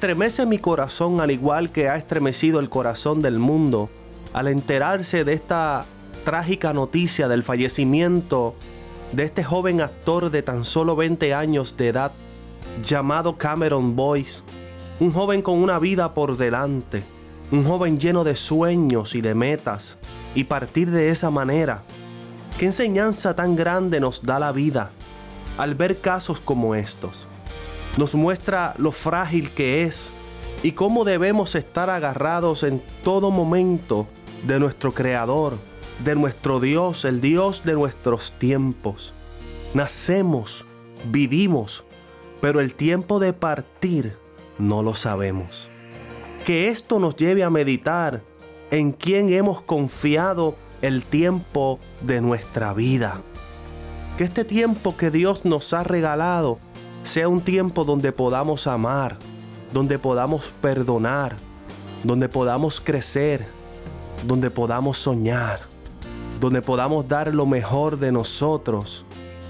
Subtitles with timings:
[0.00, 3.90] Estremece mi corazón al igual que ha estremecido el corazón del mundo
[4.32, 5.84] al enterarse de esta
[6.24, 8.54] trágica noticia del fallecimiento
[9.12, 12.12] de este joven actor de tan solo 20 años de edad
[12.82, 14.40] llamado Cameron Boyce,
[15.00, 17.02] un joven con una vida por delante,
[17.52, 19.98] un joven lleno de sueños y de metas,
[20.34, 21.82] y partir de esa manera.
[22.58, 24.92] ¿Qué enseñanza tan grande nos da la vida
[25.58, 27.26] al ver casos como estos?
[27.96, 30.10] Nos muestra lo frágil que es
[30.62, 34.06] y cómo debemos estar agarrados en todo momento
[34.46, 35.56] de nuestro Creador,
[36.04, 39.12] de nuestro Dios, el Dios de nuestros tiempos.
[39.74, 40.64] Nacemos,
[41.10, 41.84] vivimos,
[42.40, 44.16] pero el tiempo de partir
[44.58, 45.68] no lo sabemos.
[46.44, 48.22] Que esto nos lleve a meditar
[48.70, 53.20] en quién hemos confiado el tiempo de nuestra vida.
[54.16, 56.58] Que este tiempo que Dios nos ha regalado
[57.04, 59.18] sea un tiempo donde podamos amar,
[59.72, 61.36] donde podamos perdonar,
[62.04, 63.46] donde podamos crecer,
[64.26, 65.60] donde podamos soñar,
[66.40, 69.04] donde podamos dar lo mejor de nosotros,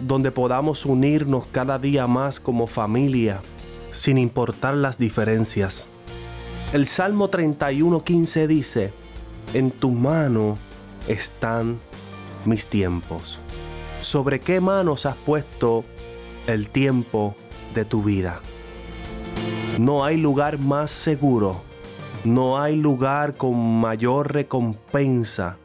[0.00, 3.40] donde podamos unirnos cada día más como familia,
[3.92, 5.88] sin importar las diferencias.
[6.72, 8.92] El Salmo 31.15 dice,
[9.54, 10.58] en tu mano
[11.08, 11.78] están
[12.44, 13.38] mis tiempos.
[14.02, 15.84] ¿Sobre qué manos has puesto
[16.46, 17.36] el tiempo
[17.74, 18.40] de tu vida?
[19.78, 21.66] No hay lugar más seguro
[22.26, 25.58] no hay lugar con mayor recompensa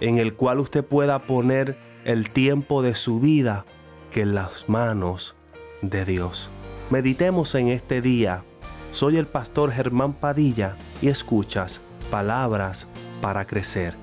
[0.00, 3.64] en el cual usted pueda poner el tiempo de su vida
[4.10, 5.36] que en las manos
[5.82, 6.50] de Dios.
[6.90, 8.42] Meditemos en este día.
[8.90, 12.88] Soy el pastor Germán Padilla y escuchas palabras
[13.22, 13.96] para crecer